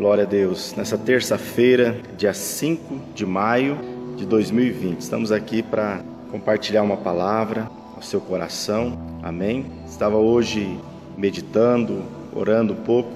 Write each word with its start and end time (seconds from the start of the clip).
Glória 0.00 0.24
a 0.24 0.26
Deus. 0.26 0.74
Nessa 0.74 0.96
terça-feira, 0.96 2.00
dia 2.16 2.32
5 2.32 2.98
de 3.14 3.26
maio 3.26 3.76
de 4.16 4.24
2020, 4.24 4.98
estamos 4.98 5.30
aqui 5.30 5.62
para 5.62 6.00
compartilhar 6.30 6.82
uma 6.82 6.96
palavra 6.96 7.70
ao 7.94 8.00
seu 8.00 8.18
coração. 8.18 8.98
Amém. 9.22 9.66
Estava 9.86 10.16
hoje 10.16 10.80
meditando, 11.18 12.02
orando 12.34 12.72
um 12.72 12.76
pouco 12.76 13.12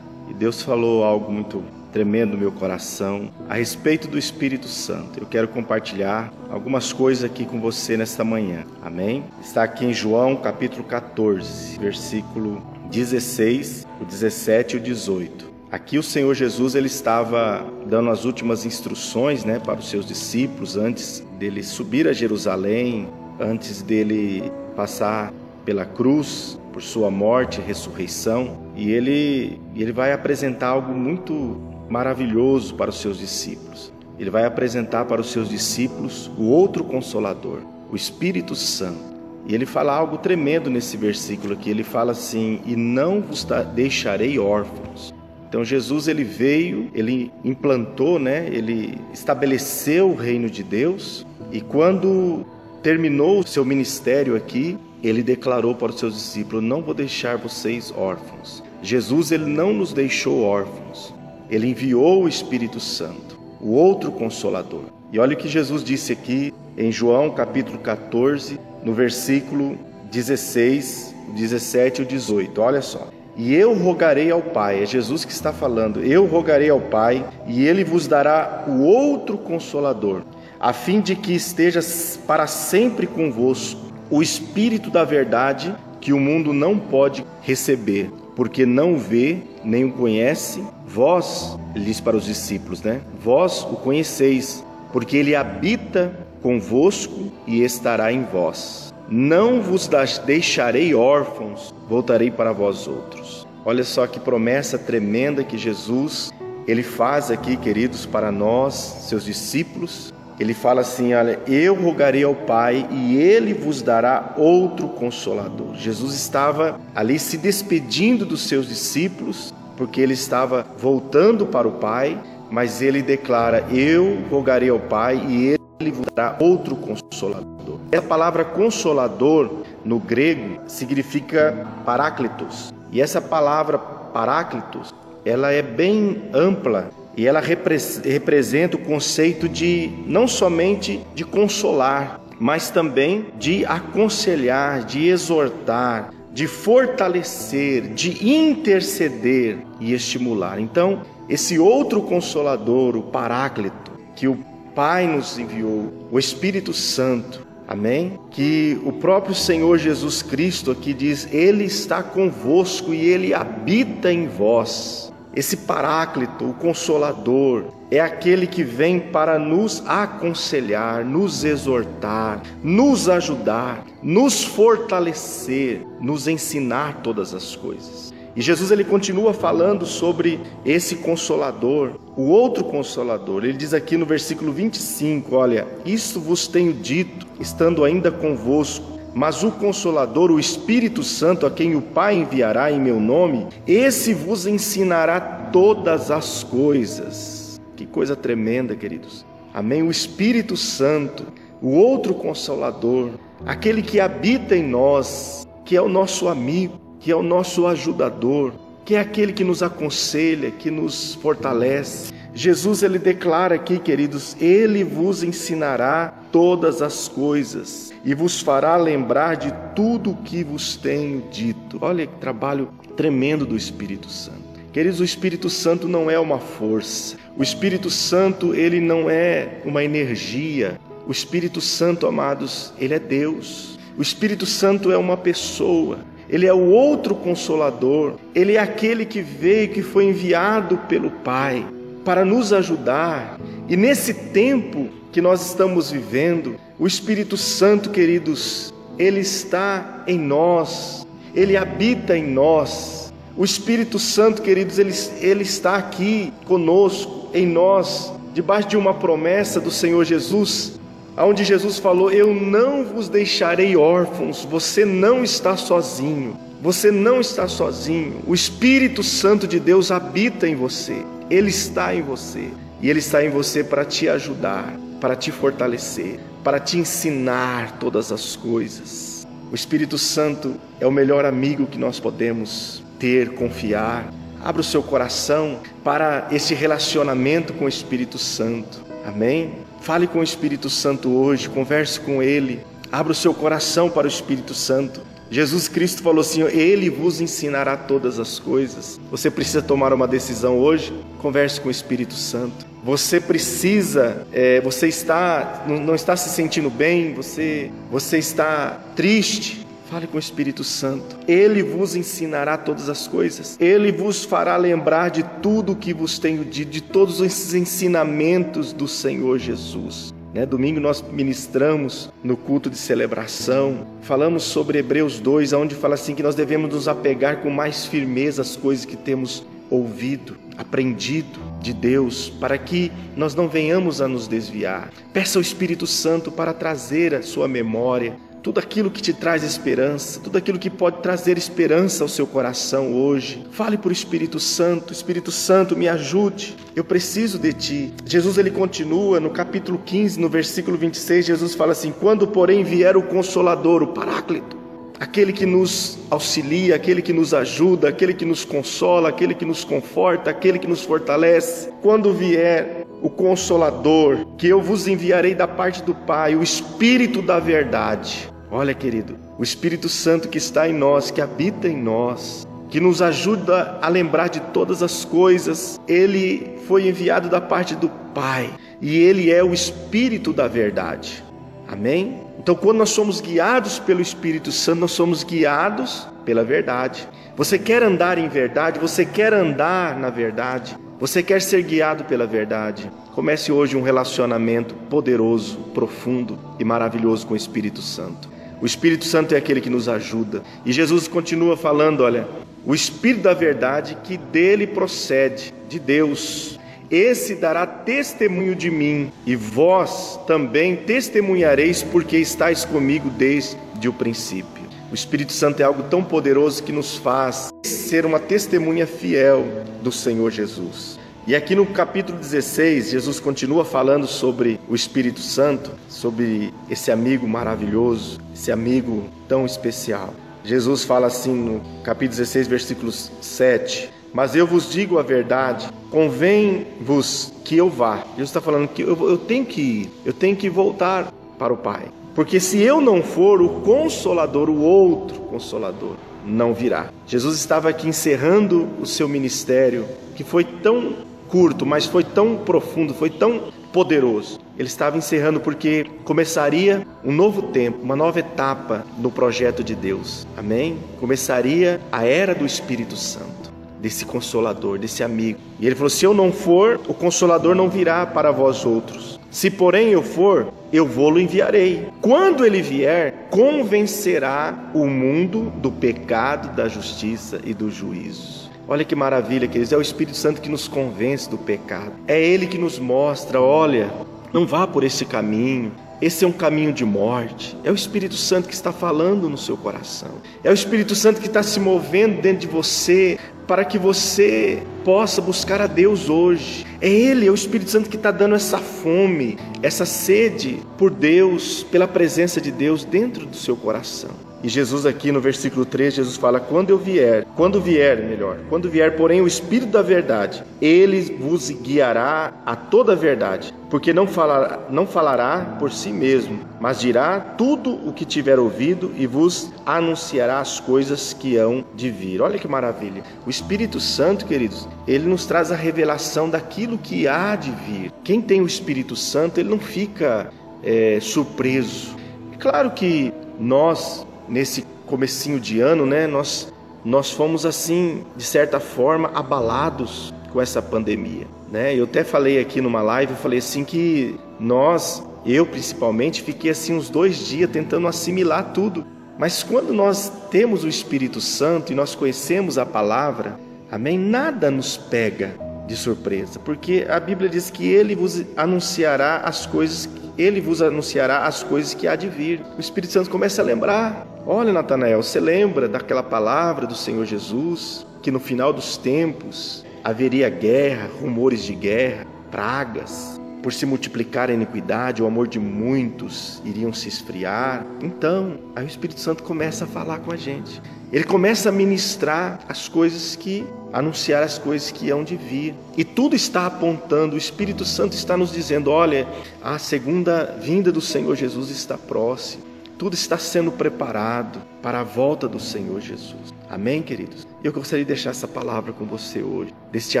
e 0.30 0.34
Deus 0.34 0.62
falou 0.62 1.02
algo 1.02 1.32
muito 1.32 1.64
tremendo 1.92 2.34
no 2.34 2.38
meu 2.38 2.52
coração 2.52 3.28
a 3.48 3.54
respeito 3.54 4.06
do 4.06 4.16
Espírito 4.16 4.68
Santo. 4.68 5.18
Eu 5.18 5.26
quero 5.26 5.48
compartilhar 5.48 6.32
algumas 6.48 6.92
coisas 6.92 7.24
aqui 7.24 7.44
com 7.44 7.60
você 7.60 7.96
nesta 7.96 8.22
manhã. 8.22 8.62
Amém? 8.80 9.24
Está 9.42 9.64
aqui 9.64 9.84
em 9.84 9.92
João 9.92 10.36
capítulo 10.36 10.84
14, 10.84 11.76
versículo 11.80 12.62
16, 12.88 13.84
o 14.00 14.04
17 14.04 14.76
e 14.76 14.78
o 14.78 14.80
18. 14.80 15.51
Aqui 15.72 15.96
o 15.96 16.02
Senhor 16.02 16.34
Jesus 16.34 16.74
ele 16.74 16.86
estava 16.86 17.64
dando 17.86 18.10
as 18.10 18.26
últimas 18.26 18.66
instruções, 18.66 19.42
né, 19.42 19.58
para 19.58 19.80
os 19.80 19.88
seus 19.88 20.04
discípulos 20.04 20.76
antes 20.76 21.26
dele 21.38 21.62
subir 21.62 22.06
a 22.06 22.12
Jerusalém, 22.12 23.08
antes 23.40 23.80
dele 23.80 24.52
passar 24.76 25.32
pela 25.64 25.86
cruz 25.86 26.60
por 26.74 26.82
sua 26.82 27.10
morte 27.10 27.58
e 27.58 27.64
ressurreição, 27.64 28.70
e 28.76 28.90
ele 28.90 29.58
ele 29.74 29.92
vai 29.92 30.12
apresentar 30.12 30.66
algo 30.66 30.92
muito 30.92 31.58
maravilhoso 31.88 32.74
para 32.74 32.90
os 32.90 33.00
seus 33.00 33.18
discípulos. 33.18 33.90
Ele 34.18 34.28
vai 34.28 34.44
apresentar 34.44 35.06
para 35.06 35.22
os 35.22 35.32
seus 35.32 35.48
discípulos 35.48 36.30
o 36.36 36.50
outro 36.50 36.84
consolador, 36.84 37.60
o 37.90 37.96
Espírito 37.96 38.54
Santo. 38.54 39.10
E 39.46 39.54
ele 39.54 39.64
fala 39.64 39.94
algo 39.94 40.18
tremendo 40.18 40.68
nesse 40.68 40.98
versículo 40.98 41.54
aqui. 41.54 41.70
Ele 41.70 41.82
fala 41.82 42.12
assim: 42.12 42.60
"E 42.66 42.76
não 42.76 43.22
vos 43.22 43.46
deixarei 43.74 44.38
órfãos". 44.38 45.14
Então 45.52 45.62
Jesus 45.62 46.08
ele 46.08 46.24
veio, 46.24 46.88
ele 46.94 47.30
implantou, 47.44 48.18
né? 48.18 48.48
Ele 48.50 48.98
estabeleceu 49.12 50.08
o 50.08 50.14
reino 50.14 50.48
de 50.48 50.62
Deus 50.62 51.26
e 51.52 51.60
quando 51.60 52.46
terminou 52.82 53.40
o 53.40 53.46
seu 53.46 53.62
ministério 53.62 54.34
aqui, 54.34 54.78
ele 55.04 55.22
declarou 55.22 55.74
para 55.74 55.90
os 55.90 55.98
seus 55.98 56.14
discípulos: 56.14 56.64
"Não 56.64 56.80
vou 56.80 56.94
deixar 56.94 57.36
vocês 57.36 57.92
órfãos". 57.94 58.64
Jesus 58.82 59.30
ele 59.30 59.44
não 59.44 59.74
nos 59.74 59.92
deixou 59.92 60.40
órfãos 60.40 61.12
ele 61.52 61.68
enviou 61.68 62.24
o 62.24 62.28
Espírito 62.28 62.80
Santo, 62.80 63.38
o 63.60 63.72
outro 63.72 64.10
consolador. 64.10 64.84
E 65.12 65.18
olha 65.18 65.34
o 65.34 65.36
que 65.36 65.48
Jesus 65.48 65.84
disse 65.84 66.10
aqui 66.10 66.50
em 66.78 66.90
João 66.90 67.28
capítulo 67.28 67.78
14, 67.78 68.58
no 68.82 68.94
versículo 68.94 69.78
16, 70.10 71.14
17 71.36 72.00
e 72.00 72.04
18. 72.06 72.58
Olha 72.58 72.80
só. 72.80 73.06
E 73.36 73.54
eu 73.54 73.72
rogarei 73.74 74.30
ao 74.30 74.42
Pai, 74.42 74.82
é 74.82 74.86
Jesus 74.86 75.24
que 75.24 75.32
está 75.32 75.52
falando, 75.52 76.00
eu 76.00 76.26
rogarei 76.26 76.68
ao 76.68 76.80
Pai, 76.80 77.24
e 77.46 77.66
ele 77.66 77.82
vos 77.82 78.06
dará 78.06 78.64
o 78.68 78.82
outro 78.82 79.38
consolador, 79.38 80.22
a 80.60 80.72
fim 80.72 81.00
de 81.00 81.16
que 81.16 81.34
esteja 81.34 81.80
para 82.26 82.46
sempre 82.46 83.06
convosco 83.06 83.80
o 84.10 84.22
Espírito 84.22 84.90
da 84.90 85.04
verdade 85.04 85.74
que 85.98 86.12
o 86.12 86.20
mundo 86.20 86.52
não 86.52 86.78
pode 86.78 87.24
receber, 87.40 88.10
porque 88.36 88.66
não 88.66 88.98
vê 88.98 89.38
nem 89.64 89.84
o 89.86 89.92
conhece, 89.92 90.62
vós, 90.86 91.56
ele 91.74 91.86
diz 91.86 92.00
para 92.00 92.16
os 92.16 92.26
discípulos, 92.26 92.82
né? 92.82 93.00
Vós 93.22 93.62
o 93.62 93.76
conheceis, 93.76 94.62
porque 94.92 95.16
ele 95.16 95.34
habita 95.34 96.12
convosco 96.42 97.32
e 97.46 97.62
estará 97.62 98.12
em 98.12 98.24
vós. 98.24 98.91
Não 99.14 99.60
vos 99.60 99.90
deixarei 100.24 100.94
órfãos, 100.94 101.74
voltarei 101.86 102.30
para 102.30 102.50
vós 102.50 102.88
outros. 102.88 103.46
Olha 103.62 103.84
só 103.84 104.06
que 104.06 104.18
promessa 104.18 104.78
tremenda 104.78 105.44
que 105.44 105.58
Jesus 105.58 106.32
ele 106.66 106.82
faz 106.82 107.30
aqui, 107.30 107.58
queridos, 107.58 108.06
para 108.06 108.32
nós, 108.32 108.72
seus 109.10 109.26
discípulos, 109.26 110.14
ele 110.40 110.54
fala 110.54 110.80
assim: 110.80 111.12
Olha, 111.12 111.38
eu 111.46 111.74
rogarei 111.74 112.24
ao 112.24 112.34
Pai 112.34 112.88
e 112.90 113.18
ele 113.18 113.52
vos 113.52 113.82
dará 113.82 114.32
outro 114.38 114.88
consolador. 114.88 115.74
Jesus 115.74 116.14
estava 116.14 116.80
ali 116.94 117.18
se 117.18 117.36
despedindo 117.36 118.24
dos 118.24 118.48
seus 118.48 118.66
discípulos, 118.66 119.52
porque 119.76 120.00
ele 120.00 120.14
estava 120.14 120.64
voltando 120.78 121.44
para 121.44 121.68
o 121.68 121.72
Pai, 121.72 122.18
mas 122.50 122.80
ele 122.80 123.02
declara: 123.02 123.66
Eu 123.70 124.22
rogarei 124.30 124.70
ao 124.70 124.80
Pai 124.80 125.22
e 125.28 125.48
ele 125.48 125.61
vos 125.90 126.06
dará 126.14 126.36
outro 126.40 126.76
consolador. 126.76 127.78
A 127.96 128.02
palavra 128.02 128.44
consolador 128.44 129.64
no 129.84 129.98
grego 129.98 130.60
significa 130.66 131.66
paráclitos. 131.84 132.72
E 132.90 133.00
essa 133.00 133.20
palavra 133.20 133.78
paráclitos, 133.78 134.94
ela 135.24 135.50
é 135.50 135.62
bem 135.62 136.24
ampla 136.32 136.90
e 137.16 137.26
ela 137.26 137.40
representa 137.40 138.76
o 138.76 138.80
conceito 138.80 139.48
de 139.48 139.90
não 140.06 140.26
somente 140.26 141.00
de 141.14 141.24
consolar, 141.24 142.20
mas 142.38 142.70
também 142.70 143.26
de 143.38 143.64
aconselhar, 143.66 144.84
de 144.84 145.06
exortar, 145.08 146.10
de 146.32 146.46
fortalecer, 146.46 147.88
de 147.94 148.26
interceder 148.26 149.58
e 149.78 149.92
estimular. 149.92 150.58
Então, 150.58 151.02
esse 151.28 151.58
outro 151.58 152.02
consolador, 152.02 152.96
o 152.96 153.02
Paráclito, 153.02 153.92
que 154.16 154.26
o 154.26 154.38
Pai 154.74 155.06
nos 155.06 155.38
enviou, 155.38 156.08
o 156.10 156.18
Espírito 156.18 156.72
Santo, 156.72 157.46
amém? 157.68 158.18
Que 158.30 158.80
o 158.84 158.92
próprio 158.92 159.34
Senhor 159.34 159.78
Jesus 159.78 160.22
Cristo 160.22 160.70
aqui 160.70 160.94
diz: 160.94 161.28
Ele 161.32 161.64
está 161.64 162.02
convosco 162.02 162.94
e 162.94 163.00
ele 163.00 163.34
habita 163.34 164.12
em 164.12 164.26
vós. 164.26 165.12
Esse 165.34 165.58
Paráclito, 165.58 166.50
o 166.50 166.54
Consolador, 166.54 167.64
é 167.90 168.00
aquele 168.00 168.46
que 168.46 168.62
vem 168.62 169.00
para 169.00 169.38
nos 169.38 169.82
aconselhar, 169.86 171.04
nos 171.04 171.42
exortar, 171.44 172.42
nos 172.62 173.08
ajudar, 173.08 173.84
nos 174.02 174.44
fortalecer, 174.44 175.86
nos 176.00 176.28
ensinar 176.28 177.00
todas 177.02 177.34
as 177.34 177.56
coisas. 177.56 178.11
E 178.34 178.40
Jesus 178.40 178.70
ele 178.70 178.84
continua 178.84 179.34
falando 179.34 179.84
sobre 179.84 180.40
esse 180.64 180.96
consolador, 180.96 181.92
o 182.16 182.28
outro 182.28 182.64
consolador. 182.64 183.44
Ele 183.44 183.52
diz 183.52 183.74
aqui 183.74 183.96
no 183.96 184.06
versículo 184.06 184.52
25, 184.52 185.36
olha: 185.36 185.66
"Isto 185.84 186.18
vos 186.18 186.46
tenho 186.46 186.72
dito, 186.72 187.26
estando 187.38 187.84
ainda 187.84 188.10
convosco, 188.10 188.92
mas 189.14 189.42
o 189.42 189.50
Consolador, 189.50 190.30
o 190.30 190.40
Espírito 190.40 191.02
Santo, 191.02 191.44
a 191.44 191.50
quem 191.50 191.76
o 191.76 191.82
Pai 191.82 192.16
enviará 192.16 192.72
em 192.72 192.80
meu 192.80 192.98
nome, 192.98 193.46
esse 193.66 194.14
vos 194.14 194.46
ensinará 194.46 195.20
todas 195.52 196.10
as 196.10 196.42
coisas. 196.42 197.60
Que 197.76 197.84
coisa 197.84 198.16
tremenda, 198.16 198.74
queridos. 198.74 199.24
Amém? 199.52 199.82
O 199.82 199.90
Espírito 199.90 200.56
Santo, 200.56 201.26
o 201.60 201.72
outro 201.72 202.14
Consolador, 202.14 203.10
aquele 203.44 203.82
que 203.82 204.00
habita 204.00 204.56
em 204.56 204.62
nós, 204.62 205.46
que 205.64 205.76
é 205.76 205.82
o 205.82 205.88
nosso 205.88 206.28
amigo, 206.28 206.80
que 207.02 207.10
é 207.10 207.16
o 207.16 207.22
nosso 207.22 207.66
ajudador, 207.66 208.52
que 208.84 208.94
é 208.94 209.00
aquele 209.00 209.32
que 209.32 209.42
nos 209.42 209.60
aconselha, 209.62 210.52
que 210.52 210.70
nos 210.70 211.14
fortalece. 211.16 212.12
Jesus 212.32 212.82
ele 212.82 212.98
declara 212.98 213.56
aqui, 213.56 213.78
queridos, 213.78 214.36
ele 214.40 214.84
vos 214.84 215.22
ensinará 215.22 216.14
todas 216.30 216.80
as 216.80 217.08
coisas 217.08 217.92
e 218.04 218.14
vos 218.14 218.40
fará 218.40 218.76
lembrar 218.76 219.34
de 219.34 219.52
tudo 219.74 220.12
o 220.12 220.16
que 220.16 220.44
vos 220.44 220.76
tenho 220.76 221.24
dito. 221.30 221.78
Olha 221.80 222.06
que 222.06 222.14
trabalho 222.16 222.68
tremendo 222.96 223.44
do 223.44 223.56
Espírito 223.56 224.08
Santo. 224.08 224.40
Queridos, 224.72 225.00
o 225.00 225.04
Espírito 225.04 225.50
Santo 225.50 225.88
não 225.88 226.10
é 226.10 226.18
uma 226.18 226.38
força. 226.38 227.16
O 227.36 227.42
Espírito 227.42 227.90
Santo, 227.90 228.54
ele 228.54 228.80
não 228.80 229.10
é 229.10 229.60
uma 229.64 229.84
energia. 229.84 230.80
O 231.06 231.10
Espírito 231.10 231.60
Santo, 231.60 232.06
amados, 232.06 232.72
ele 232.78 232.94
é 232.94 232.98
Deus. 232.98 233.78
O 233.98 234.02
Espírito 234.02 234.46
Santo 234.46 234.90
é 234.90 234.96
uma 234.96 235.16
pessoa. 235.16 235.98
Ele 236.32 236.46
é 236.46 236.54
o 236.54 236.70
outro 236.70 237.14
consolador. 237.14 238.14
Ele 238.34 238.54
é 238.54 238.58
aquele 238.58 239.04
que 239.04 239.20
veio, 239.20 239.68
que 239.68 239.82
foi 239.82 240.06
enviado 240.06 240.78
pelo 240.88 241.10
Pai 241.10 241.64
para 242.06 242.24
nos 242.24 242.54
ajudar. 242.54 243.38
E 243.68 243.76
nesse 243.76 244.14
tempo 244.14 244.88
que 245.12 245.20
nós 245.20 245.46
estamos 245.46 245.90
vivendo, 245.90 246.56
o 246.78 246.86
Espírito 246.86 247.36
Santo, 247.36 247.90
queridos, 247.90 248.72
ele 248.98 249.20
está 249.20 250.04
em 250.06 250.18
nós, 250.18 251.06
ele 251.34 251.54
habita 251.54 252.16
em 252.16 252.26
nós. 252.26 253.12
O 253.36 253.44
Espírito 253.44 253.98
Santo, 253.98 254.40
queridos, 254.40 254.78
ele, 254.78 254.94
ele 255.20 255.42
está 255.42 255.76
aqui 255.76 256.32
conosco, 256.46 257.28
em 257.34 257.46
nós, 257.46 258.12
debaixo 258.32 258.68
de 258.68 258.76
uma 258.76 258.94
promessa 258.94 259.60
do 259.60 259.70
Senhor 259.70 260.04
Jesus, 260.04 260.80
onde 261.16 261.44
Jesus 261.44 261.78
falou: 261.78 262.10
Eu 262.10 262.34
não 262.34 262.84
vos 262.84 263.08
deixarei 263.08 263.76
órfãos, 263.76 264.44
você 264.44 264.84
não 264.84 265.22
está 265.22 265.56
sozinho. 265.56 266.36
Você 266.62 266.92
não 266.92 267.20
está 267.20 267.48
sozinho. 267.48 268.20
O 268.24 268.32
Espírito 268.32 269.02
Santo 269.02 269.48
de 269.48 269.58
Deus 269.58 269.90
habita 269.90 270.46
em 270.46 270.54
você. 270.54 271.04
Ele 271.28 271.50
está 271.50 271.92
em 271.92 272.02
você. 272.02 272.50
E 272.80 272.88
ele 272.88 273.00
está 273.00 273.24
em 273.24 273.30
você 273.30 273.64
para 273.64 273.84
te 273.84 274.08
ajudar, 274.08 274.72
para 275.00 275.16
te 275.16 275.32
fortalecer, 275.32 276.20
para 276.44 276.60
te 276.60 276.78
ensinar 276.78 277.78
todas 277.80 278.12
as 278.12 278.36
coisas. 278.36 279.26
O 279.50 279.56
Espírito 279.56 279.98
Santo 279.98 280.54
é 280.78 280.86
o 280.86 280.90
melhor 280.92 281.24
amigo 281.24 281.66
que 281.66 281.78
nós 281.78 281.98
podemos 281.98 282.82
ter, 282.98 283.34
confiar. 283.34 284.12
abra 284.40 284.60
o 284.60 284.64
seu 284.64 284.82
coração 284.82 285.58
para 285.82 286.28
esse 286.30 286.54
relacionamento 286.54 287.52
com 287.52 287.64
o 287.64 287.68
Espírito 287.68 288.18
Santo. 288.18 288.80
Amém? 289.04 289.52
Fale 289.82 290.06
com 290.06 290.20
o 290.20 290.22
Espírito 290.22 290.70
Santo 290.70 291.10
hoje, 291.10 291.48
converse 291.48 291.98
com 291.98 292.22
ele, 292.22 292.60
abra 292.90 293.10
o 293.10 293.16
seu 293.16 293.34
coração 293.34 293.90
para 293.90 294.06
o 294.06 294.08
Espírito 294.08 294.54
Santo. 294.54 295.00
Jesus 295.28 295.66
Cristo 295.66 296.02
falou 296.02 296.20
assim: 296.20 296.42
Ele 296.42 296.88
vos 296.88 297.20
ensinará 297.20 297.76
todas 297.76 298.20
as 298.20 298.38
coisas. 298.38 299.00
Você 299.10 299.28
precisa 299.28 299.60
tomar 299.60 299.92
uma 299.92 300.06
decisão 300.06 300.56
hoje? 300.56 300.94
Converse 301.18 301.60
com 301.60 301.66
o 301.66 301.70
Espírito 301.70 302.14
Santo. 302.14 302.64
Você 302.84 303.20
precisa, 303.20 304.24
é, 304.32 304.60
você 304.60 304.86
está, 304.86 305.64
não 305.66 305.96
está 305.96 306.16
se 306.16 306.28
sentindo 306.30 306.70
bem, 306.70 307.12
você, 307.14 307.68
você 307.90 308.18
está 308.18 308.80
triste. 308.94 309.66
Fale 309.92 310.06
com 310.06 310.16
o 310.16 310.18
Espírito 310.18 310.64
Santo. 310.64 311.18
Ele 311.28 311.62
vos 311.62 311.94
ensinará 311.94 312.56
todas 312.56 312.88
as 312.88 313.06
coisas. 313.06 313.58
Ele 313.60 313.92
vos 313.92 314.24
fará 314.24 314.56
lembrar 314.56 315.10
de 315.10 315.22
tudo 315.42 315.72
o 315.72 315.76
que 315.76 315.92
vos 315.92 316.18
tenho 316.18 316.46
dito, 316.46 316.70
de 316.70 316.80
todos 316.80 317.20
esses 317.20 317.52
ensinamentos 317.52 318.72
do 318.72 318.88
Senhor 318.88 319.38
Jesus. 319.38 320.14
Né? 320.32 320.46
Domingo 320.46 320.80
nós 320.80 321.04
ministramos 321.12 322.10
no 322.24 322.38
culto 322.38 322.70
de 322.70 322.78
celebração, 322.78 323.86
falamos 324.00 324.44
sobre 324.44 324.78
Hebreus 324.78 325.20
2, 325.20 325.52
onde 325.52 325.74
fala 325.74 325.92
assim 325.92 326.14
que 326.14 326.22
nós 326.22 326.34
devemos 326.34 326.72
nos 326.72 326.88
apegar 326.88 327.42
com 327.42 327.50
mais 327.50 327.84
firmeza 327.84 328.40
às 328.40 328.56
coisas 328.56 328.86
que 328.86 328.96
temos 328.96 329.44
ouvido, 329.68 330.38
aprendido 330.56 331.38
de 331.60 331.74
Deus, 331.74 332.30
para 332.40 332.56
que 332.56 332.90
nós 333.14 333.34
não 333.34 333.46
venhamos 333.46 334.00
a 334.00 334.08
nos 334.08 334.26
desviar. 334.26 334.90
Peça 335.12 335.38
ao 335.38 335.42
Espírito 335.42 335.86
Santo 335.86 336.32
para 336.32 336.54
trazer 336.54 337.14
a 337.14 337.20
sua 337.20 337.46
memória 337.46 338.16
tudo 338.42 338.58
aquilo 338.58 338.90
que 338.90 339.00
te 339.00 339.12
traz 339.12 339.44
esperança, 339.44 340.20
tudo 340.20 340.36
aquilo 340.36 340.58
que 340.58 340.68
pode 340.68 341.00
trazer 341.00 341.38
esperança 341.38 342.02
ao 342.02 342.08
seu 342.08 342.26
coração 342.26 342.92
hoje. 342.92 343.46
Fale 343.52 343.78
para 343.78 343.90
o 343.90 343.92
Espírito 343.92 344.40
Santo, 344.40 344.92
Espírito 344.92 345.30
Santo, 345.30 345.76
me 345.76 345.88
ajude. 345.88 346.56
Eu 346.74 346.82
preciso 346.82 347.38
de 347.38 347.52
ti. 347.52 347.92
Jesus 348.04 348.38
ele 348.38 348.50
continua 348.50 349.20
no 349.20 349.30
capítulo 349.30 349.80
15, 349.84 350.18
no 350.18 350.28
versículo 350.28 350.76
26, 350.76 351.26
Jesus 351.26 351.54
fala 351.54 351.72
assim: 351.72 351.92
"Quando 351.92 352.26
porém 352.26 352.64
vier 352.64 352.96
o 352.96 353.02
consolador, 353.02 353.82
o 353.82 353.88
Paráclito, 353.88 354.56
aquele 354.98 355.32
que 355.32 355.46
nos 355.46 355.98
auxilia, 356.10 356.74
aquele 356.74 357.00
que 357.00 357.12
nos 357.12 357.32
ajuda, 357.32 357.88
aquele 357.88 358.12
que 358.12 358.24
nos 358.24 358.44
consola, 358.44 359.08
aquele 359.08 359.34
que 359.34 359.44
nos 359.44 359.64
conforta, 359.64 360.30
aquele 360.30 360.58
que 360.58 360.66
nos 360.66 360.82
fortalece, 360.82 361.70
quando 361.80 362.12
vier 362.12 362.86
o 363.02 363.10
Consolador, 363.10 364.24
que 364.38 364.46
eu 364.46 364.62
vos 364.62 364.86
enviarei 364.86 365.34
da 365.34 365.48
parte 365.48 365.82
do 365.82 365.92
Pai, 365.92 366.36
o 366.36 366.42
Espírito 366.42 367.20
da 367.20 367.40
Verdade. 367.40 368.31
Olha, 368.54 368.74
querido, 368.74 369.16
o 369.38 369.42
Espírito 369.42 369.88
Santo 369.88 370.28
que 370.28 370.36
está 370.36 370.68
em 370.68 370.74
nós, 370.74 371.10
que 371.10 371.22
habita 371.22 371.66
em 371.66 371.74
nós, 371.74 372.46
que 372.68 372.80
nos 372.80 373.00
ajuda 373.00 373.78
a 373.80 373.88
lembrar 373.88 374.28
de 374.28 374.40
todas 374.40 374.82
as 374.82 375.06
coisas, 375.06 375.80
ele 375.88 376.58
foi 376.68 376.86
enviado 376.86 377.30
da 377.30 377.40
parte 377.40 377.74
do 377.74 377.88
Pai 378.14 378.52
e 378.78 378.98
ele 378.98 379.32
é 379.32 379.42
o 379.42 379.54
Espírito 379.54 380.34
da 380.34 380.48
Verdade. 380.48 381.24
Amém? 381.66 382.20
Então, 382.38 382.54
quando 382.54 382.76
nós 382.76 382.90
somos 382.90 383.22
guiados 383.22 383.78
pelo 383.78 384.02
Espírito 384.02 384.52
Santo, 384.52 384.80
nós 384.80 384.92
somos 384.92 385.24
guiados 385.24 386.06
pela 386.22 386.44
verdade. 386.44 387.08
Você 387.34 387.58
quer 387.58 387.82
andar 387.82 388.18
em 388.18 388.28
verdade? 388.28 388.78
Você 388.78 389.06
quer 389.06 389.32
andar 389.32 389.98
na 389.98 390.10
verdade? 390.10 390.76
Você 391.00 391.22
quer 391.22 391.40
ser 391.40 391.62
guiado 391.62 392.04
pela 392.04 392.26
verdade? 392.26 392.92
Comece 393.14 393.50
hoje 393.50 393.78
um 393.78 393.82
relacionamento 393.82 394.74
poderoso, 394.90 395.56
profundo 395.72 396.38
e 396.58 396.64
maravilhoso 396.64 397.26
com 397.26 397.32
o 397.32 397.36
Espírito 397.36 397.80
Santo. 397.80 398.30
O 398.62 398.66
Espírito 398.66 399.04
Santo 399.04 399.34
é 399.34 399.38
aquele 399.38 399.60
que 399.60 399.68
nos 399.68 399.88
ajuda. 399.88 400.40
E 400.64 400.72
Jesus 400.72 401.08
continua 401.08 401.56
falando: 401.56 402.04
olha, 402.04 402.28
o 402.64 402.72
Espírito 402.72 403.22
da 403.22 403.34
verdade 403.34 403.98
que 404.04 404.16
dele 404.16 404.68
procede, 404.68 405.52
de 405.68 405.80
Deus, 405.80 406.60
esse 406.88 407.34
dará 407.34 407.66
testemunho 407.66 408.54
de 408.54 408.70
mim, 408.70 409.10
e 409.26 409.34
vós 409.34 410.16
também 410.28 410.76
testemunhareis, 410.76 411.82
porque 411.82 412.16
estáis 412.18 412.64
comigo 412.64 413.10
desde 413.10 413.88
o 413.88 413.92
princípio. 413.92 414.62
O 414.92 414.94
Espírito 414.94 415.32
Santo 415.32 415.58
é 415.58 415.64
algo 415.64 415.82
tão 415.84 416.04
poderoso 416.04 416.62
que 416.62 416.70
nos 416.70 416.96
faz 416.96 417.48
ser 417.64 418.06
uma 418.06 418.20
testemunha 418.20 418.86
fiel 418.86 419.44
do 419.82 419.90
Senhor 419.90 420.30
Jesus. 420.30 421.01
E 421.24 421.36
aqui 421.36 421.54
no 421.54 421.64
capítulo 421.64 422.18
16, 422.18 422.90
Jesus 422.90 423.20
continua 423.20 423.64
falando 423.64 424.08
sobre 424.08 424.58
o 424.68 424.74
Espírito 424.74 425.20
Santo, 425.20 425.70
sobre 425.88 426.52
esse 426.68 426.90
amigo 426.90 427.28
maravilhoso, 427.28 428.18
esse 428.34 428.50
amigo 428.50 429.04
tão 429.28 429.46
especial. 429.46 430.12
Jesus 430.42 430.82
fala 430.82 431.06
assim 431.06 431.32
no 431.32 431.60
capítulo 431.84 432.18
16, 432.18 432.48
versículos 432.48 433.12
7: 433.20 433.88
Mas 434.12 434.34
eu 434.34 434.48
vos 434.48 434.68
digo 434.68 434.98
a 434.98 435.02
verdade, 435.02 435.68
convém-vos 435.92 437.32
que 437.44 437.56
eu 437.56 437.70
vá. 437.70 437.98
Jesus 438.16 438.30
está 438.30 438.40
falando 438.40 438.66
que 438.66 438.82
eu, 438.82 439.08
eu 439.08 439.16
tenho 439.16 439.46
que 439.46 439.60
ir, 439.60 439.90
eu 440.04 440.12
tenho 440.12 440.34
que 440.34 440.50
voltar 440.50 441.12
para 441.38 441.52
o 441.52 441.56
Pai. 441.56 441.84
Porque 442.16 442.40
se 442.40 442.60
eu 442.60 442.80
não 442.80 443.00
for, 443.00 443.40
o 443.40 443.60
consolador, 443.60 444.50
o 444.50 444.60
outro 444.60 445.20
consolador, 445.20 445.94
não 446.26 446.52
virá. 446.52 446.90
Jesus 447.06 447.38
estava 447.38 447.68
aqui 447.68 447.88
encerrando 447.88 448.68
o 448.80 448.86
seu 448.86 449.08
ministério, 449.08 449.86
que 450.16 450.24
foi 450.24 450.42
tão 450.42 451.11
curto, 451.32 451.64
mas 451.64 451.86
foi 451.86 452.04
tão 452.04 452.36
profundo, 452.36 452.92
foi 452.92 453.08
tão 453.08 453.50
poderoso. 453.72 454.38
Ele 454.58 454.68
estava 454.68 454.98
encerrando 454.98 455.40
porque 455.40 455.86
começaria 456.04 456.86
um 457.02 457.10
novo 457.10 457.44
tempo, 457.44 457.78
uma 457.82 457.96
nova 457.96 458.20
etapa 458.20 458.84
no 458.98 459.10
projeto 459.10 459.64
de 459.64 459.74
Deus. 459.74 460.26
Amém? 460.36 460.76
Começaria 461.00 461.80
a 461.90 462.04
era 462.04 462.34
do 462.34 462.44
Espírito 462.44 462.96
Santo, 462.96 463.50
desse 463.80 464.04
consolador, 464.04 464.78
desse 464.78 465.02
amigo. 465.02 465.38
E 465.58 465.64
ele 465.64 465.74
falou: 465.74 465.88
Se 465.88 466.04
eu 466.04 466.12
não 466.12 466.30
for, 466.30 466.78
o 466.86 466.92
consolador 466.92 467.54
não 467.54 467.70
virá 467.70 468.04
para 468.04 468.30
vós 468.30 468.66
outros. 468.66 469.18
Se 469.32 469.50
porém 469.50 469.88
eu 469.88 470.02
for, 470.02 470.52
eu 470.70 470.86
vou-lo 470.86 471.18
enviarei. 471.18 471.88
Quando 472.02 472.44
ele 472.44 472.60
vier, 472.60 473.28
convencerá 473.30 474.70
o 474.74 474.86
mundo 474.86 475.50
do 475.56 475.72
pecado, 475.72 476.54
da 476.54 476.68
justiça 476.68 477.40
e 477.42 477.54
do 477.54 477.70
juízo. 477.70 478.50
Olha 478.68 478.84
que 478.84 478.94
maravilha, 478.94 479.48
queridos. 479.48 479.72
É 479.72 479.76
o 479.76 479.80
Espírito 479.80 480.14
Santo 480.14 480.42
que 480.42 480.50
nos 480.50 480.68
convence 480.68 481.30
do 481.30 481.38
pecado. 481.38 481.92
É 482.06 482.22
Ele 482.22 482.46
que 482.46 482.58
nos 482.58 482.78
mostra: 482.78 483.40
olha, 483.40 483.90
não 484.34 484.46
vá 484.46 484.66
por 484.66 484.84
esse 484.84 485.06
caminho. 485.06 485.72
Esse 486.02 486.24
é 486.24 486.28
um 486.28 486.32
caminho 486.32 486.72
de 486.72 486.84
morte. 486.84 487.56
É 487.64 487.70
o 487.70 487.74
Espírito 487.74 488.16
Santo 488.16 488.48
que 488.48 488.54
está 488.54 488.72
falando 488.72 489.30
no 489.30 489.38
seu 489.38 489.56
coração. 489.56 490.10
É 490.44 490.50
o 490.50 490.54
Espírito 490.54 490.94
Santo 490.94 491.20
que 491.20 491.28
está 491.28 491.42
se 491.42 491.58
movendo 491.58 492.20
dentro 492.20 492.40
de 492.40 492.48
você 492.48 493.18
para 493.46 493.64
que 493.64 493.78
você 493.78 494.62
possa 494.84 495.20
buscar 495.20 495.60
a 495.60 495.66
Deus 495.66 496.08
hoje. 496.08 496.66
É 496.80 496.88
Ele, 496.88 497.26
é 497.26 497.30
o 497.30 497.34
Espírito 497.34 497.70
Santo 497.70 497.90
que 497.90 497.96
está 497.96 498.10
dando 498.10 498.34
essa 498.34 498.58
fome, 498.58 499.38
essa 499.62 499.84
sede 499.84 500.60
por 500.78 500.90
Deus, 500.90 501.62
pela 501.64 501.86
presença 501.86 502.40
de 502.40 502.50
Deus 502.50 502.84
dentro 502.84 503.26
do 503.26 503.36
seu 503.36 503.56
coração. 503.56 504.31
E 504.42 504.48
Jesus 504.48 504.84
aqui 504.84 505.12
no 505.12 505.20
versículo 505.20 505.64
3, 505.64 505.94
Jesus 505.94 506.16
fala: 506.16 506.40
"Quando 506.40 506.70
eu 506.70 506.78
vier, 506.78 507.24
quando 507.36 507.60
vier, 507.60 508.02
melhor, 508.02 508.38
quando 508.48 508.68
vier, 508.68 508.96
porém, 508.96 509.20
o 509.20 509.26
Espírito 509.26 509.70
da 509.70 509.82
verdade, 509.82 510.42
ele 510.60 511.00
vos 511.20 511.48
guiará 511.50 512.32
a 512.44 512.56
toda 512.56 512.92
a 512.92 512.96
verdade, 512.96 513.54
porque 513.70 513.92
não 513.92 514.06
falará, 514.06 514.58
não 514.68 514.84
falará 514.84 515.56
por 515.60 515.70
si 515.70 515.90
mesmo, 515.90 516.40
mas 516.60 516.80
dirá 516.80 517.20
tudo 517.20 517.72
o 517.88 517.92
que 517.92 518.04
tiver 518.04 518.38
ouvido 518.38 518.90
e 518.96 519.06
vos 519.06 519.52
anunciará 519.64 520.40
as 520.40 520.58
coisas 520.58 521.12
que 521.12 521.36
hão 521.36 521.64
de 521.74 521.88
vir." 521.88 522.20
Olha 522.20 522.38
que 522.38 522.48
maravilha. 522.48 523.04
O 523.24 523.30
Espírito 523.30 523.78
Santo, 523.78 524.26
queridos, 524.26 524.68
ele 524.88 525.08
nos 525.08 525.24
traz 525.24 525.52
a 525.52 525.56
revelação 525.56 526.28
daquilo 526.28 526.76
que 526.78 527.06
há 527.06 527.36
de 527.36 527.52
vir. 527.52 527.92
Quem 528.02 528.20
tem 528.20 528.40
o 528.40 528.46
Espírito 528.46 528.96
Santo, 528.96 529.38
ele 529.38 529.48
não 529.48 529.60
fica 529.60 530.32
é, 530.64 530.98
surpreso. 531.00 531.94
É 532.32 532.36
claro 532.36 532.72
que 532.72 533.12
nós 533.38 534.04
nesse 534.32 534.64
comecinho 534.86 535.38
de 535.38 535.60
ano, 535.60 535.84
né, 535.84 536.06
nós 536.06 536.50
nós 536.84 537.12
fomos 537.12 537.46
assim, 537.46 538.02
de 538.16 538.24
certa 538.24 538.58
forma, 538.58 539.08
abalados 539.14 540.12
com 540.32 540.40
essa 540.40 540.60
pandemia, 540.60 541.28
né? 541.48 541.72
Eu 541.76 541.84
até 541.84 542.02
falei 542.02 542.40
aqui 542.40 542.60
numa 542.60 542.82
live, 542.82 543.12
eu 543.12 543.18
falei 543.18 543.38
assim 543.38 543.62
que 543.62 544.18
nós, 544.40 545.00
eu 545.24 545.46
principalmente, 545.46 546.22
fiquei 546.22 546.50
assim 546.50 546.74
uns 546.74 546.90
dois 546.90 547.18
dias 547.28 547.48
tentando 547.48 547.86
assimilar 547.86 548.52
tudo. 548.52 548.84
Mas 549.16 549.44
quando 549.44 549.72
nós 549.72 550.10
temos 550.28 550.64
o 550.64 550.68
Espírito 550.68 551.20
Santo 551.20 551.70
e 551.70 551.74
nós 551.76 551.94
conhecemos 551.94 552.58
a 552.58 552.66
palavra, 552.66 553.38
amém? 553.70 553.96
Nada 553.96 554.50
nos 554.50 554.76
pega 554.76 555.36
de 555.68 555.76
surpresa, 555.76 556.40
porque 556.40 556.84
a 556.88 556.98
Bíblia 556.98 557.30
diz 557.30 557.48
que 557.48 557.64
ele 557.64 557.94
vos 557.94 558.24
anunciará 558.36 559.18
as 559.18 559.46
coisas, 559.46 559.88
ele 560.18 560.40
vos 560.40 560.60
anunciará 560.60 561.26
as 561.26 561.44
coisas 561.44 561.74
que 561.74 561.86
há 561.86 561.94
de 561.94 562.08
vir. 562.08 562.40
O 562.56 562.60
Espírito 562.60 562.92
Santo 562.92 563.08
começa 563.08 563.40
a 563.40 563.44
lembrar 563.44 564.11
Olha, 564.24 564.52
Natanael, 564.52 565.02
você 565.02 565.18
lembra 565.18 565.68
daquela 565.68 566.02
palavra 566.02 566.64
do 566.64 566.76
Senhor 566.76 567.04
Jesus 567.04 567.84
que 568.00 568.10
no 568.10 568.20
final 568.20 568.52
dos 568.52 568.76
tempos 568.76 569.64
haveria 569.82 570.30
guerra, 570.30 570.88
rumores 571.00 571.42
de 571.42 571.54
guerra, 571.56 572.06
pragas, 572.30 573.20
por 573.42 573.52
se 573.52 573.66
multiplicar 573.66 574.30
a 574.30 574.32
iniquidade, 574.32 575.02
o 575.02 575.06
amor 575.06 575.26
de 575.26 575.40
muitos 575.40 576.40
iriam 576.44 576.72
se 576.72 576.88
esfriar. 576.88 577.66
Então, 577.80 578.38
aí 578.54 578.64
o 578.64 578.68
Espírito 578.68 579.00
Santo 579.00 579.24
começa 579.24 579.64
a 579.64 579.66
falar 579.66 579.98
com 579.98 580.12
a 580.12 580.16
gente. 580.16 580.62
Ele 580.92 581.02
começa 581.02 581.48
a 581.48 581.52
ministrar 581.52 582.38
as 582.48 582.68
coisas 582.68 583.16
que 583.16 583.44
anunciar 583.72 584.22
as 584.22 584.38
coisas 584.38 584.70
que 584.70 584.88
hão 584.88 585.02
de 585.02 585.16
vir. 585.16 585.52
E 585.76 585.84
tudo 585.84 586.14
está 586.14 586.46
apontando, 586.46 587.16
o 587.16 587.18
Espírito 587.18 587.64
Santo 587.64 587.94
está 587.94 588.16
nos 588.16 588.30
dizendo: 588.30 588.70
olha, 588.70 589.08
a 589.42 589.58
segunda 589.58 590.36
vinda 590.40 590.70
do 590.70 590.80
Senhor 590.80 591.16
Jesus 591.16 591.50
está 591.50 591.76
próxima. 591.76 592.51
Tudo 592.82 592.94
está 592.94 593.16
sendo 593.16 593.52
preparado 593.52 594.42
para 594.60 594.80
a 594.80 594.82
volta 594.82 595.28
do 595.28 595.38
Senhor 595.38 595.80
Jesus. 595.80 596.34
Amém, 596.50 596.82
queridos? 596.82 597.24
Eu 597.44 597.52
gostaria 597.52 597.84
de 597.84 597.88
deixar 597.88 598.10
essa 598.10 598.26
palavra 598.26 598.72
com 598.72 598.84
você 598.84 599.22
hoje, 599.22 599.54
deste 599.70 600.00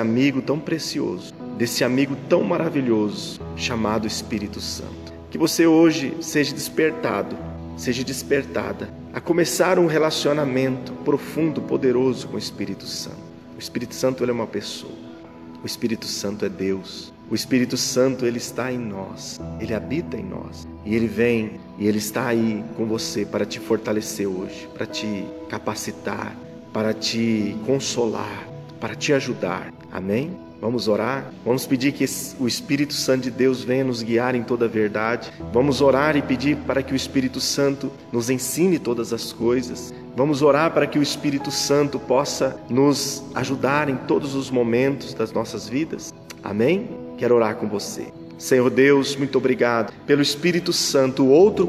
amigo 0.00 0.42
tão 0.42 0.58
precioso, 0.58 1.32
desse 1.56 1.84
amigo 1.84 2.16
tão 2.28 2.42
maravilhoso, 2.42 3.40
chamado 3.54 4.04
Espírito 4.04 4.60
Santo. 4.60 5.12
Que 5.30 5.38
você 5.38 5.64
hoje 5.64 6.12
seja 6.20 6.52
despertado, 6.52 7.36
seja 7.76 8.02
despertada 8.02 8.92
a 9.14 9.20
começar 9.20 9.78
um 9.78 9.86
relacionamento 9.86 10.92
profundo, 11.04 11.62
poderoso 11.62 12.26
com 12.26 12.34
o 12.34 12.38
Espírito 12.40 12.84
Santo. 12.84 13.22
O 13.54 13.60
Espírito 13.60 13.94
Santo 13.94 14.24
é 14.24 14.32
uma 14.32 14.48
pessoa. 14.48 14.98
O 15.62 15.66
Espírito 15.66 16.06
Santo 16.06 16.44
é 16.44 16.48
Deus. 16.48 17.12
O 17.30 17.34
Espírito 17.36 17.76
Santo 17.76 18.26
ele 18.26 18.38
está 18.38 18.72
em 18.72 18.78
nós. 18.78 19.40
Ele 19.60 19.72
habita 19.72 20.16
em 20.16 20.24
nós. 20.24 20.66
E 20.84 20.94
ele 20.94 21.06
vem 21.06 21.60
e 21.78 21.86
ele 21.86 21.98
está 21.98 22.26
aí 22.26 22.64
com 22.76 22.86
você 22.86 23.24
para 23.24 23.44
te 23.44 23.60
fortalecer 23.60 24.26
hoje, 24.26 24.68
para 24.74 24.86
te 24.86 25.24
capacitar, 25.48 26.36
para 26.72 26.92
te 26.92 27.56
consolar, 27.66 28.48
para 28.80 28.94
te 28.94 29.12
ajudar. 29.12 29.72
Amém? 29.90 30.36
Vamos 30.62 30.86
orar, 30.86 31.28
vamos 31.44 31.66
pedir 31.66 31.90
que 31.90 32.04
o 32.38 32.46
Espírito 32.46 32.92
Santo 32.92 33.22
de 33.22 33.32
Deus 33.32 33.64
venha 33.64 33.82
nos 33.82 34.00
guiar 34.00 34.36
em 34.36 34.44
toda 34.44 34.66
a 34.66 34.68
verdade. 34.68 35.32
Vamos 35.52 35.80
orar 35.80 36.16
e 36.16 36.22
pedir 36.22 36.56
para 36.58 36.84
que 36.84 36.92
o 36.92 36.96
Espírito 36.96 37.40
Santo 37.40 37.90
nos 38.12 38.30
ensine 38.30 38.78
todas 38.78 39.12
as 39.12 39.32
coisas. 39.32 39.92
Vamos 40.16 40.40
orar 40.40 40.72
para 40.72 40.86
que 40.86 41.00
o 41.00 41.02
Espírito 41.02 41.50
Santo 41.50 41.98
possa 41.98 42.56
nos 42.70 43.24
ajudar 43.34 43.88
em 43.88 43.96
todos 43.96 44.36
os 44.36 44.52
momentos 44.52 45.14
das 45.14 45.32
nossas 45.32 45.68
vidas. 45.68 46.14
Amém? 46.44 46.88
Quero 47.18 47.34
orar 47.34 47.56
com 47.56 47.68
você. 47.68 48.12
Senhor 48.38 48.68
Deus, 48.70 49.16
muito 49.16 49.38
obrigado 49.38 49.92
pelo 50.06 50.22
Espírito 50.22 50.72
Santo, 50.72 51.26
outro 51.26 51.68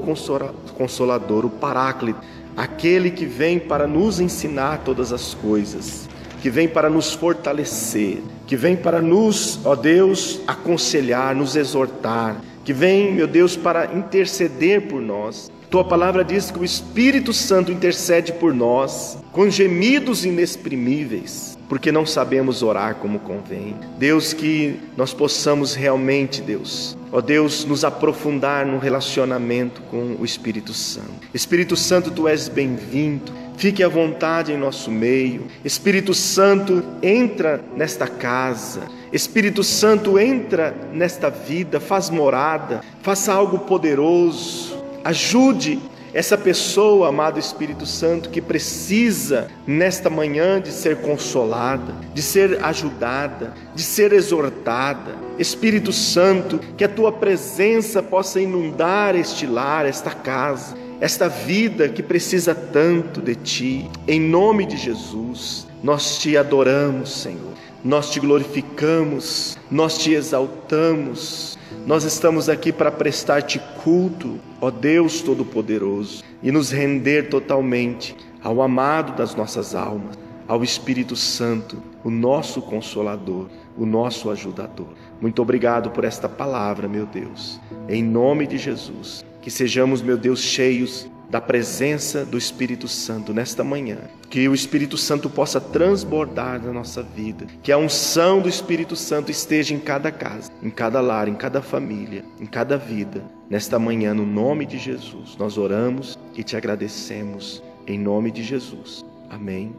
consolador, 0.77 1.45
o 1.45 1.49
Paráclito, 1.49 2.19
aquele 2.57 3.11
que 3.11 3.25
vem 3.25 3.59
para 3.59 3.87
nos 3.87 4.19
ensinar 4.19 4.83
todas 4.83 5.11
as 5.11 5.33
coisas 5.33 6.07
que 6.43 6.49
vem 6.49 6.67
para 6.67 6.89
nos 6.89 7.13
fortalecer, 7.13 8.21
que 8.45 8.57
vem 8.57 8.75
para 8.75 9.01
nos, 9.01 9.65
ó 9.65 9.77
Deus, 9.77 10.41
aconselhar, 10.45 11.33
nos 11.33 11.55
exortar, 11.55 12.41
que 12.65 12.73
vem, 12.73 13.13
meu 13.13 13.27
Deus, 13.27 13.55
para 13.55 13.93
interceder 13.95 14.81
por 14.89 15.01
nós. 15.01 15.49
Tua 15.73 15.83
palavra 15.83 16.23
diz 16.23 16.51
que 16.51 16.59
o 16.59 16.63
Espírito 16.63 17.33
Santo 17.33 17.71
intercede 17.71 18.31
por 18.31 18.53
nós 18.53 19.17
com 19.31 19.49
gemidos 19.49 20.23
inexprimíveis, 20.23 21.57
porque 21.67 21.91
não 21.91 22.05
sabemos 22.05 22.61
orar 22.61 22.97
como 22.97 23.17
convém. 23.17 23.75
Deus, 23.97 24.33
que 24.33 24.79
nós 24.95 25.15
possamos 25.15 25.73
realmente, 25.73 26.43
Deus, 26.43 26.95
ó 27.11 27.19
Deus, 27.19 27.65
nos 27.65 27.83
aprofundar 27.83 28.67
no 28.67 28.77
relacionamento 28.77 29.81
com 29.89 30.15
o 30.19 30.23
Espírito 30.23 30.75
Santo. 30.75 31.09
Espírito 31.33 31.75
Santo, 31.75 32.11
tu 32.11 32.27
és 32.27 32.47
bem-vindo. 32.47 33.31
Fique 33.57 33.81
à 33.81 33.87
vontade 33.87 34.51
em 34.51 34.57
nosso 34.57 34.91
meio. 34.91 35.47
Espírito 35.65 36.13
Santo, 36.13 36.83
entra 37.01 37.59
nesta 37.75 38.05
casa. 38.05 38.81
Espírito 39.11 39.63
Santo, 39.63 40.19
entra 40.19 40.75
nesta 40.93 41.31
vida, 41.31 41.79
faz 41.79 42.11
morada, 42.11 42.81
faça 43.01 43.33
algo 43.33 43.57
poderoso. 43.57 44.72
Ajude 45.03 45.79
essa 46.13 46.37
pessoa, 46.37 47.09
amado 47.09 47.39
Espírito 47.39 47.85
Santo, 47.85 48.29
que 48.29 48.41
precisa 48.41 49.47
nesta 49.65 50.09
manhã 50.09 50.61
de 50.61 50.71
ser 50.71 50.97
consolada, 50.97 51.95
de 52.13 52.21
ser 52.21 52.63
ajudada, 52.63 53.53
de 53.73 53.81
ser 53.81 54.13
exortada. 54.13 55.15
Espírito 55.39 55.91
Santo, 55.91 56.59
que 56.77 56.83
a 56.83 56.89
tua 56.89 57.11
presença 57.11 58.03
possa 58.03 58.39
inundar 58.39 59.15
este 59.15 59.47
lar, 59.47 59.85
esta 59.85 60.11
casa 60.11 60.83
esta 61.03 61.27
vida 61.27 61.89
que 61.89 62.01
precisa 62.01 62.55
tanto 62.55 63.21
de 63.21 63.35
Ti. 63.35 63.91
Em 64.07 64.21
nome 64.21 64.65
de 64.65 64.77
Jesus, 64.77 65.67
nós 65.83 66.17
te 66.17 66.37
adoramos, 66.37 67.21
Senhor. 67.21 67.51
Nós 67.83 68.09
te 68.09 68.19
glorificamos, 68.19 69.57
nós 69.69 69.97
te 69.97 70.13
exaltamos. 70.13 71.57
Nós 71.85 72.05
estamos 72.05 72.47
aqui 72.47 72.71
para 72.71 72.89
prestar-te 72.89 73.59
culto, 73.83 74.39
ó 74.61 74.71
Deus 74.71 75.21
Todo-Poderoso, 75.21 76.23
e 76.41 76.49
nos 76.49 76.71
render 76.71 77.29
totalmente 77.29 78.15
ao 78.41 78.61
amado 78.61 79.17
das 79.17 79.35
nossas 79.35 79.75
almas, 79.75 80.17
ao 80.47 80.63
Espírito 80.63 81.15
Santo, 81.15 81.83
o 82.05 82.09
nosso 82.09 82.61
consolador, 82.61 83.49
o 83.77 83.85
nosso 83.85 84.29
ajudador. 84.29 84.87
Muito 85.19 85.41
obrigado 85.41 85.89
por 85.89 86.05
esta 86.05 86.29
palavra, 86.29 86.87
meu 86.87 87.05
Deus. 87.05 87.59
Em 87.89 88.01
nome 88.01 88.47
de 88.47 88.57
Jesus. 88.57 89.25
Que 89.41 89.51
sejamos, 89.51 90.01
meu 90.01 90.17
Deus, 90.17 90.39
cheios 90.39 91.09
da 91.33 91.41
presença 91.41 92.23
do 92.23 92.37
Espírito 92.37 92.87
Santo 92.87 93.33
nesta 93.33 93.63
manhã. 93.63 93.97
Que 94.29 94.47
o 94.47 94.53
Espírito 94.53 94.99
Santo 94.99 95.27
possa 95.27 95.59
transbordar 95.59 96.61
na 96.63 96.71
nossa 96.71 97.01
vida. 97.01 97.47
Que 97.63 97.71
a 97.71 97.77
unção 97.79 98.39
do 98.39 98.47
Espírito 98.47 98.95
Santo 98.95 99.31
esteja 99.31 99.73
em 99.73 99.79
cada 99.79 100.11
casa, 100.11 100.51
em 100.61 100.69
cada 100.69 101.01
lar, 101.01 101.27
em 101.27 101.33
cada 101.33 101.59
família, 101.59 102.23
em 102.39 102.45
cada 102.45 102.77
vida. 102.77 103.23
Nesta 103.49 103.79
manhã, 103.79 104.13
no 104.13 104.27
nome 104.27 104.63
de 104.63 104.77
Jesus, 104.77 105.35
nós 105.35 105.57
oramos 105.57 106.19
e 106.35 106.43
te 106.43 106.55
agradecemos. 106.55 107.63
Em 107.87 107.97
nome 107.97 108.29
de 108.29 108.43
Jesus. 108.43 109.03
Amém 109.27 109.75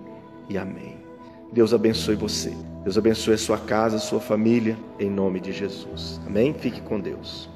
e 0.49 0.59
amém. 0.59 0.97
Deus 1.53 1.73
abençoe 1.73 2.17
você. 2.17 2.53
Deus 2.83 2.99
abençoe 2.99 3.35
a 3.35 3.39
sua 3.39 3.59
casa, 3.59 3.99
a 3.99 4.01
sua 4.01 4.19
família, 4.19 4.77
em 4.99 5.09
nome 5.09 5.39
de 5.39 5.53
Jesus. 5.53 6.21
Amém? 6.27 6.53
Fique 6.53 6.81
com 6.81 6.99
Deus. 6.99 7.54